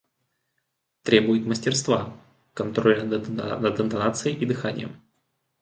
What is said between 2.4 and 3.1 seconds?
контроля